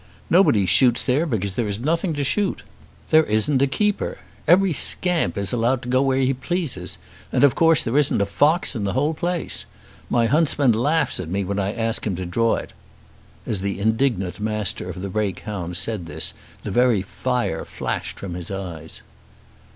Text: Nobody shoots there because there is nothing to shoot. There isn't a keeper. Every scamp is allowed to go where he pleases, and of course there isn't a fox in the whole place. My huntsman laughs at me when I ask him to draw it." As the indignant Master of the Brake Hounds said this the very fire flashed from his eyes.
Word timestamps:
Nobody 0.31 0.65
shoots 0.65 1.03
there 1.03 1.27
because 1.27 1.53
there 1.53 1.67
is 1.67 1.79
nothing 1.79 2.15
to 2.15 2.23
shoot. 2.23 2.63
There 3.11 3.23
isn't 3.23 3.61
a 3.61 3.67
keeper. 3.67 4.17
Every 4.47 4.73
scamp 4.73 5.37
is 5.37 5.53
allowed 5.53 5.83
to 5.83 5.89
go 5.89 6.01
where 6.01 6.17
he 6.17 6.33
pleases, 6.33 6.97
and 7.31 7.43
of 7.43 7.53
course 7.53 7.83
there 7.83 7.95
isn't 7.95 8.19
a 8.19 8.25
fox 8.25 8.75
in 8.75 8.83
the 8.83 8.93
whole 8.93 9.13
place. 9.13 9.67
My 10.09 10.25
huntsman 10.25 10.71
laughs 10.73 11.19
at 11.19 11.29
me 11.29 11.43
when 11.43 11.59
I 11.59 11.73
ask 11.75 12.07
him 12.07 12.15
to 12.15 12.25
draw 12.25 12.55
it." 12.55 12.73
As 13.45 13.61
the 13.61 13.79
indignant 13.79 14.39
Master 14.39 14.89
of 14.89 15.03
the 15.03 15.09
Brake 15.09 15.41
Hounds 15.41 15.77
said 15.77 16.07
this 16.07 16.33
the 16.63 16.71
very 16.71 17.03
fire 17.03 17.63
flashed 17.63 18.17
from 18.17 18.33
his 18.33 18.49
eyes. 18.49 19.03